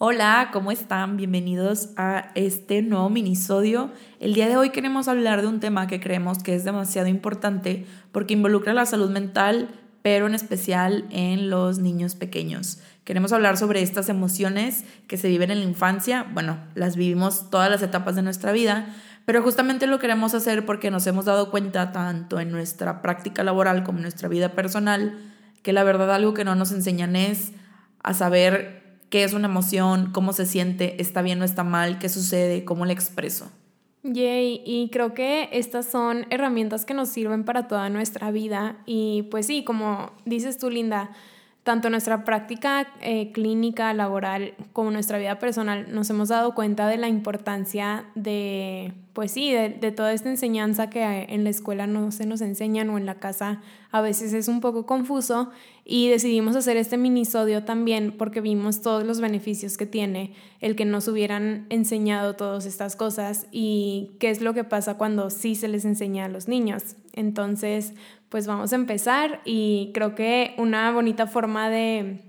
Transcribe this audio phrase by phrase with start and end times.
[0.00, 1.16] Hola, ¿cómo están?
[1.16, 3.90] Bienvenidos a este nuevo minisodio.
[4.20, 7.84] El día de hoy queremos hablar de un tema que creemos que es demasiado importante
[8.12, 9.70] porque involucra la salud mental,
[10.02, 12.78] pero en especial en los niños pequeños.
[13.02, 16.26] Queremos hablar sobre estas emociones que se viven en la infancia.
[16.32, 18.94] Bueno, las vivimos todas las etapas de nuestra vida,
[19.24, 23.82] pero justamente lo queremos hacer porque nos hemos dado cuenta tanto en nuestra práctica laboral
[23.82, 25.18] como en nuestra vida personal
[25.64, 27.50] que la verdad algo que no nos enseñan es
[28.04, 28.77] a saber
[29.10, 32.84] qué es una emoción, cómo se siente, está bien o está mal, qué sucede, cómo
[32.84, 33.50] le expreso.
[34.02, 39.24] Yay, y creo que estas son herramientas que nos sirven para toda nuestra vida y
[39.30, 41.10] pues sí, como dices tú, Linda,
[41.64, 46.96] tanto nuestra práctica eh, clínica, laboral, como nuestra vida personal, nos hemos dado cuenta de
[46.96, 52.24] la importancia de, pues sí, de, toda esta enseñanza que en la escuela no se
[52.24, 55.50] nos enseñan o en la casa a veces es un poco confuso
[55.84, 60.84] y decidimos hacer este minisodio también porque vimos todos los beneficios que tiene el que
[60.84, 65.66] nos hubieran enseñado todas estas cosas y qué es lo que pasa cuando sí se
[65.66, 66.94] les enseña a los niños.
[67.12, 67.94] Entonces,
[68.28, 72.20] pues vamos a empezar y creo que una bonita forma de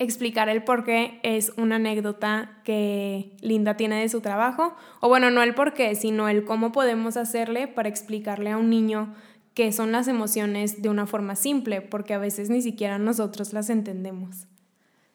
[0.00, 5.30] explicar el por qué es una anécdota que Linda tiene de su trabajo, o bueno,
[5.30, 9.14] no el por qué, sino el cómo podemos hacerle para explicarle a un niño
[9.52, 13.68] qué son las emociones de una forma simple, porque a veces ni siquiera nosotros las
[13.68, 14.46] entendemos.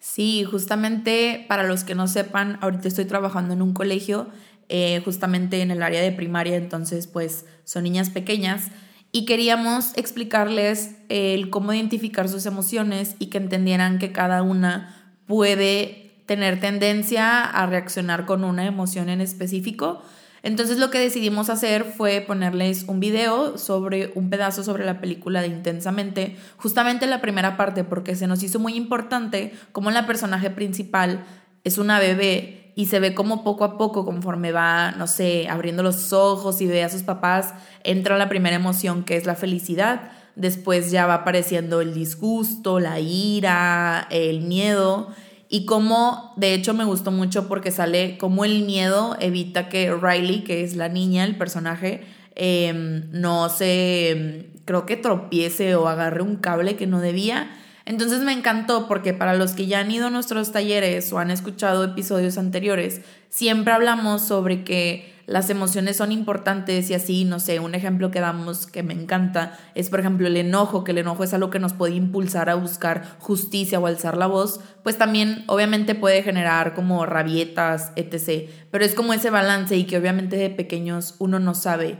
[0.00, 4.28] Sí, justamente para los que no sepan, ahorita estoy trabajando en un colegio,
[4.68, 8.70] eh, justamente en el área de primaria, entonces pues son niñas pequeñas
[9.16, 16.10] y queríamos explicarles el cómo identificar sus emociones y que entendieran que cada una puede
[16.26, 20.02] tener tendencia a reaccionar con una emoción en específico.
[20.42, 25.42] Entonces lo que decidimos hacer fue ponerles un video sobre un pedazo sobre la película
[25.42, 30.50] de Intensamente, justamente la primera parte, porque se nos hizo muy importante cómo la personaje
[30.50, 31.24] principal
[31.62, 35.82] es una bebé y se ve como poco a poco, conforme va, no sé, abriendo
[35.82, 40.10] los ojos y ve a sus papás, entra la primera emoción que es la felicidad.
[40.34, 45.08] Después ya va apareciendo el disgusto, la ira, el miedo.
[45.48, 50.42] Y como, de hecho, me gustó mucho porque sale como el miedo evita que Riley,
[50.42, 56.36] que es la niña, el personaje, em, no se, creo que tropiece o agarre un
[56.36, 57.48] cable que no debía
[57.86, 61.30] entonces me encantó porque para los que ya han ido a nuestros talleres o han
[61.30, 67.58] escuchado episodios anteriores, siempre hablamos sobre que las emociones son importantes y así, no sé,
[67.60, 71.24] un ejemplo que damos que me encanta es por ejemplo el enojo, que el enojo
[71.24, 75.44] es algo que nos puede impulsar a buscar justicia o alzar la voz, pues también
[75.46, 78.50] obviamente puede generar como rabietas, etc.
[78.70, 81.96] Pero es como ese balance y que obviamente de pequeños uno no sabe.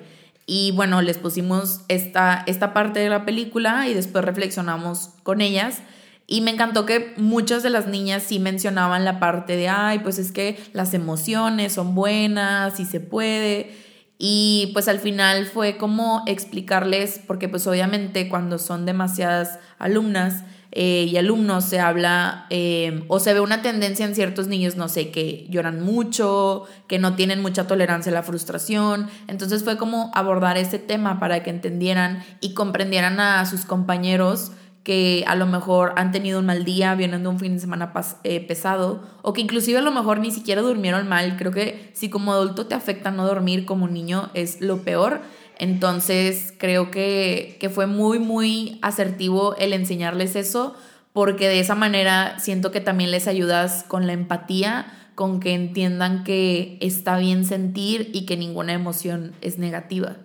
[0.46, 5.82] Y bueno, les pusimos esta, esta parte de la película y después reflexionamos con ellas.
[6.26, 10.18] Y me encantó que muchas de las niñas sí mencionaban la parte de, ay, pues
[10.18, 13.74] es que las emociones son buenas y se puede.
[14.18, 20.44] Y pues al final fue como explicarles, porque pues obviamente cuando son demasiadas alumnas,
[20.76, 24.88] eh, y alumnos se habla eh, o se ve una tendencia en ciertos niños, no
[24.88, 29.08] sé, que lloran mucho, que no tienen mucha tolerancia a la frustración.
[29.28, 34.50] Entonces fue como abordar ese tema para que entendieran y comprendieran a sus compañeros
[34.84, 37.90] que a lo mejor han tenido un mal día, vienen de un fin de semana
[38.22, 41.36] eh, pesado, o que inclusive a lo mejor ni siquiera durmieron mal.
[41.38, 45.22] Creo que si como adulto te afecta no dormir, como niño es lo peor.
[45.58, 50.74] Entonces creo que, fue muy, muy asertivo el enseñarles eso,
[51.12, 56.24] porque de esa manera siento que también les ayudas con la empatía, con que entiendan
[56.24, 60.16] que está bien sentir y que ninguna emoción es negativa.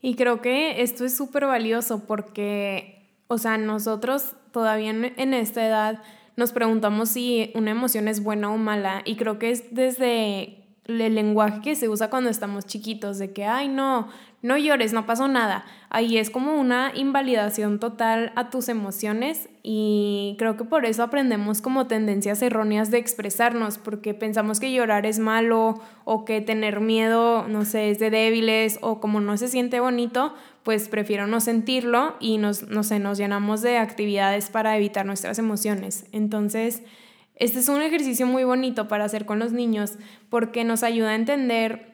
[0.00, 6.02] Y creo que esto es súper valioso porque, o sea, nosotros todavía en esta edad
[6.36, 11.14] nos preguntamos si una emoción es buena o mala y creo que es desde el
[11.14, 14.08] lenguaje que se usa cuando estamos chiquitos, de que, ay, no,
[14.42, 15.64] no llores, no pasó nada.
[15.90, 21.60] Ahí es como una invalidación total a tus emociones y creo que por eso aprendemos
[21.60, 27.46] como tendencias erróneas de expresarnos, porque pensamos que llorar es malo o que tener miedo,
[27.48, 32.14] no sé, es de débiles o como no se siente bonito, pues prefiero no sentirlo
[32.20, 36.06] y nos, no sé, nos llenamos de actividades para evitar nuestras emociones.
[36.12, 36.82] Entonces,
[37.36, 39.94] este es un ejercicio muy bonito para hacer con los niños
[40.28, 41.89] porque nos ayuda a entender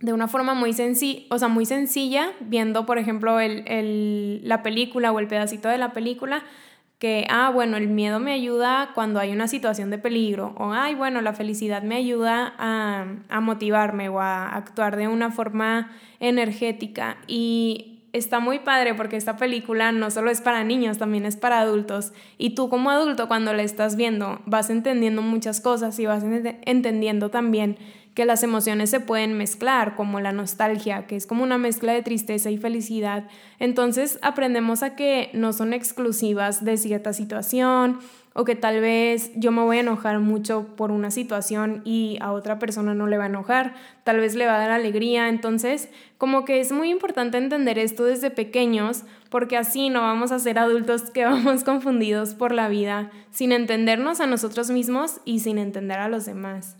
[0.00, 5.10] de una forma muy sencilla, o sea, muy sencilla, viendo, por ejemplo, el, la película
[5.12, 6.42] o el pedacito de la película,
[6.98, 10.94] que, ah, bueno, el miedo me ayuda cuando hay una situación de peligro, o, ay,
[10.94, 15.90] bueno, la felicidad me ayuda a, a motivarme o a actuar de una forma
[16.20, 17.18] energética.
[17.26, 21.60] Y está muy padre porque esta película no solo es para niños, también es para
[21.60, 22.12] adultos.
[22.38, 27.30] Y tú como adulto cuando la estás viendo vas entendiendo muchas cosas y vas entendiendo
[27.30, 27.76] también
[28.16, 32.00] que las emociones se pueden mezclar, como la nostalgia, que es como una mezcla de
[32.00, 33.28] tristeza y felicidad.
[33.58, 37.98] Entonces aprendemos a que no son exclusivas de cierta situación
[38.32, 42.32] o que tal vez yo me voy a enojar mucho por una situación y a
[42.32, 45.90] otra persona no le va a enojar, tal vez le va a dar alegría, entonces
[46.16, 50.58] como que es muy importante entender esto desde pequeños porque así no vamos a ser
[50.58, 55.98] adultos que vamos confundidos por la vida sin entendernos a nosotros mismos y sin entender
[55.98, 56.78] a los demás.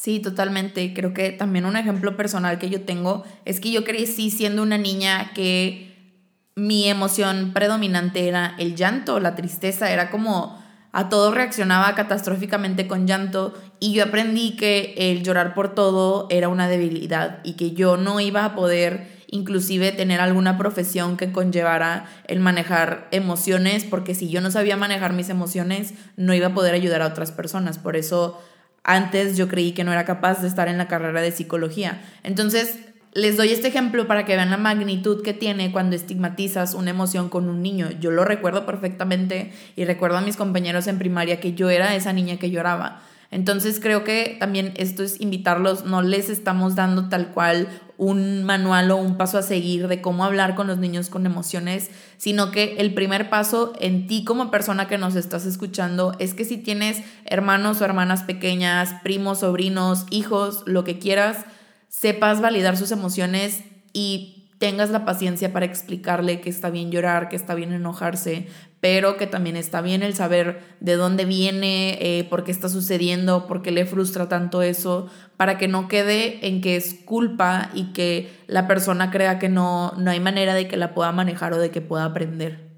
[0.00, 0.94] Sí, totalmente.
[0.94, 4.78] Creo que también un ejemplo personal que yo tengo es que yo crecí siendo una
[4.78, 6.14] niña que
[6.54, 10.58] mi emoción predominante era el llanto, la tristeza, era como
[10.92, 16.48] a todo reaccionaba catastróficamente con llanto y yo aprendí que el llorar por todo era
[16.48, 22.06] una debilidad y que yo no iba a poder inclusive tener alguna profesión que conllevara
[22.26, 26.74] el manejar emociones porque si yo no sabía manejar mis emociones no iba a poder
[26.74, 27.76] ayudar a otras personas.
[27.76, 28.40] Por eso
[28.84, 32.00] antes yo creí que no era capaz de estar en la carrera de psicología.
[32.22, 32.78] Entonces
[33.12, 37.28] les doy este ejemplo para que vean la magnitud que tiene cuando estigmatizas una emoción
[37.28, 37.88] con un niño.
[38.00, 42.12] Yo lo recuerdo perfectamente y recuerdo a mis compañeros en primaria que yo era esa
[42.12, 43.02] niña que lloraba.
[43.32, 47.68] Entonces creo que también esto es invitarlos, no les estamos dando tal cual
[48.00, 51.90] un manual o un paso a seguir de cómo hablar con los niños con emociones,
[52.16, 56.46] sino que el primer paso en ti como persona que nos estás escuchando es que
[56.46, 61.44] si tienes hermanos o hermanas pequeñas, primos, sobrinos, hijos, lo que quieras,
[61.90, 67.36] sepas validar sus emociones y tengas la paciencia para explicarle que está bien llorar, que
[67.36, 68.48] está bien enojarse,
[68.80, 73.46] pero que también está bien el saber de dónde viene, eh, por qué está sucediendo,
[73.46, 77.92] por qué le frustra tanto eso, para que no quede en que es culpa y
[77.92, 81.58] que la persona crea que no, no hay manera de que la pueda manejar o
[81.58, 82.70] de que pueda aprender.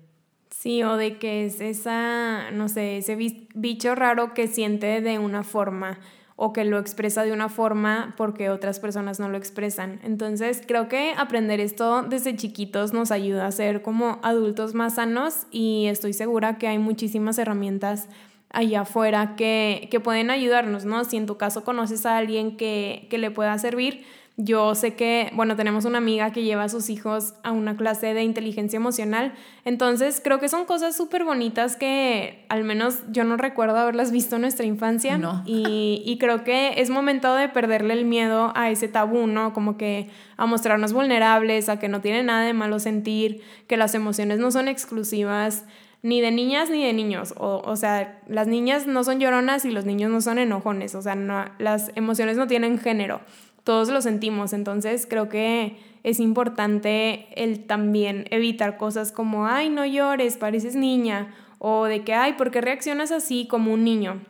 [0.50, 3.16] Sí, o de que es esa, no sé, ese
[3.54, 5.99] bicho raro que siente de una forma
[6.37, 10.00] o que lo expresa de una forma porque otras personas no lo expresan.
[10.02, 15.46] Entonces creo que aprender esto desde chiquitos nos ayuda a ser como adultos más sanos
[15.50, 18.08] y estoy segura que hay muchísimas herramientas
[18.50, 21.05] allá afuera que, que pueden ayudarnos, ¿no?
[21.05, 24.05] Si en tu caso conoces a alguien que, que le pueda servir,
[24.44, 28.12] yo sé que, bueno, tenemos una amiga que lleva a sus hijos a una clase
[28.12, 29.34] de inteligencia emocional,
[29.64, 34.36] entonces creo que son cosas súper bonitas que al menos yo no recuerdo haberlas visto
[34.36, 35.16] en nuestra infancia.
[35.18, 35.42] No.
[35.46, 39.52] Y, y creo que es momento de perderle el miedo a ese tabú, ¿no?
[39.52, 43.94] Como que a mostrarnos vulnerables, a que no tiene nada de malo sentir, que las
[43.94, 45.64] emociones no son exclusivas
[46.02, 47.32] ni de niñas ni de niños.
[47.36, 50.96] O, o, sea, las niñas no son lloronas y los niños no son enojones.
[50.96, 53.20] O sea, no, las emociones no tienen género
[53.64, 59.87] todos lo sentimos, entonces creo que es importante el también evitar cosas como, ay, no
[59.87, 64.20] llores, pareces niña, o de que, ay, ¿por qué reaccionas así como un niño?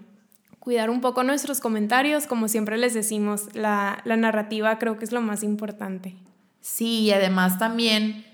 [0.58, 5.12] Cuidar un poco nuestros comentarios, como siempre les decimos, la, la narrativa creo que es
[5.12, 6.14] lo más importante.
[6.61, 8.25] Sí, y además también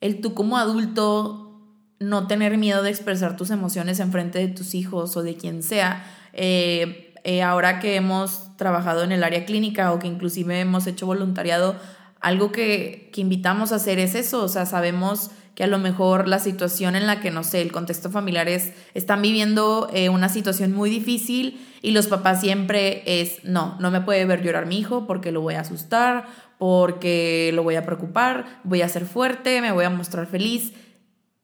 [0.00, 1.44] el tú como adulto
[2.00, 5.62] no tener miedo de expresar tus emociones en frente de tus hijos o de quien
[5.62, 6.04] sea.
[6.32, 11.04] Eh, eh, ahora que hemos trabajado en el área clínica o que inclusive hemos hecho
[11.04, 11.76] voluntariado,
[12.20, 16.26] algo que, que invitamos a hacer es eso, o sea, sabemos que a lo mejor
[16.26, 20.30] la situación en la que, no sé, el contexto familiar es, están viviendo eh, una
[20.30, 24.78] situación muy difícil y los papás siempre es, no, no me puede ver llorar mi
[24.78, 26.24] hijo porque lo voy a asustar,
[26.56, 30.72] porque lo voy a preocupar, voy a ser fuerte, me voy a mostrar feliz.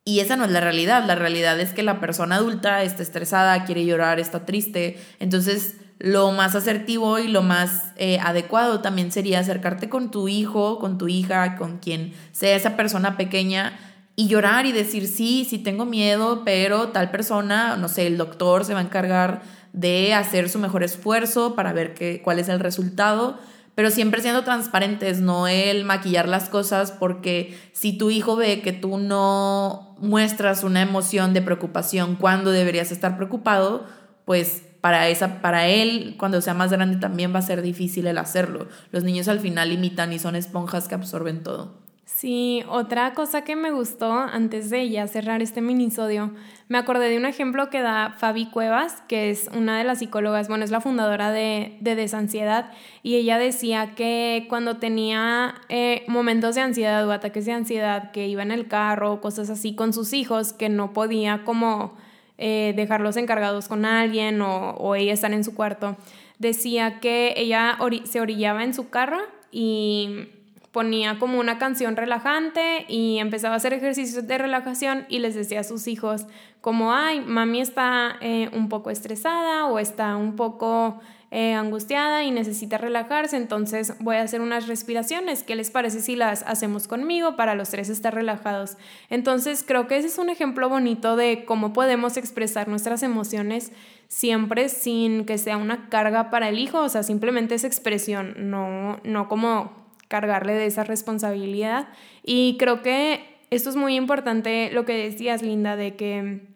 [0.04, 1.04] Y esa no es la realidad.
[1.06, 4.99] La realidad es que la persona adulta está estresada, quiere llorar, está triste.
[5.18, 10.78] Entonces, lo más asertivo y lo más eh, adecuado también sería acercarte con tu hijo,
[10.78, 13.78] con tu hija, con quien sea esa persona pequeña
[14.16, 18.64] y llorar y decir, sí, sí tengo miedo, pero tal persona, no sé, el doctor
[18.64, 19.42] se va a encargar
[19.73, 23.38] de hacer su mejor esfuerzo para ver qué, cuál es el resultado
[23.74, 28.72] pero siempre siendo transparentes, no el maquillar las cosas, porque si tu hijo ve que
[28.72, 33.84] tú no muestras una emoción de preocupación cuando deberías estar preocupado,
[34.24, 38.18] pues para, esa, para él, cuando sea más grande, también va a ser difícil el
[38.18, 38.68] hacerlo.
[38.92, 41.83] Los niños al final imitan y son esponjas que absorben todo.
[42.06, 46.32] Sí, otra cosa que me gustó antes de ya cerrar este minisodio,
[46.68, 50.49] me acordé de un ejemplo que da Fabi Cuevas, que es una de las psicólogas,
[50.49, 52.70] bueno, es la fundadora de, de Desansiedad,
[53.02, 58.28] y ella decía que cuando tenía eh, momentos de ansiedad o ataques de ansiedad, que
[58.28, 61.94] iba en el carro, cosas así con sus hijos, que no podía como
[62.37, 65.96] eh, dejarlos encargados con alguien o, o ella estar en su cuarto,
[66.38, 69.20] decía que ella se orillaba en su carro
[69.50, 70.28] y
[70.74, 75.60] ponía como una canción relajante y empezaba a hacer ejercicios de relajación y les decía
[75.60, 76.26] a sus hijos
[76.60, 80.98] como, ay, mami está eh, un poco estresada o está un poco
[81.30, 85.44] eh, angustiada y necesita relajarse, entonces voy a hacer unas respiraciones.
[85.44, 88.76] ¿Qué les parece si las hacemos conmigo para los tres estar relajados?
[89.10, 93.70] Entonces creo que ese es un ejemplo bonito de cómo podemos expresar nuestras emociones
[94.08, 98.98] siempre sin que sea una carga para el hijo, o sea, simplemente es expresión, no,
[99.04, 101.88] no como cargarle de esa responsabilidad.
[102.23, 106.54] Y creo que esto es muy importante lo que decías, Linda, de que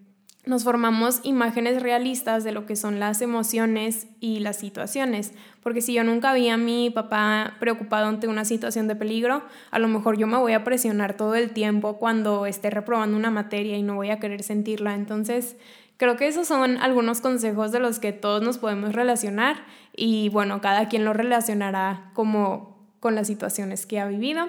[0.49, 5.35] nos formamos imágenes realistas de lo que son las emociones y las situaciones.
[5.63, 9.79] Porque si yo nunca vi a mi papá preocupado ante una situación de peligro, a
[9.79, 13.77] lo mejor yo me voy a presionar todo el tiempo cuando esté reprobando una materia
[13.77, 14.95] y no voy a querer sentirla.
[14.95, 15.57] Entonces,
[15.99, 20.63] creo que esos son algunos consejos de los que todos nos podemos relacionar y bueno,
[20.63, 24.49] cada quien lo relacionará como con las situaciones que ha vivido.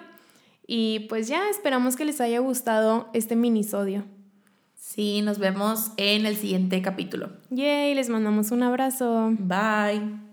[0.67, 4.05] Y pues ya esperamos que les haya gustado este minisodio.
[4.75, 7.31] Sí, nos vemos en el siguiente capítulo.
[7.49, 9.31] Yay, les mandamos un abrazo.
[9.37, 10.28] Bye.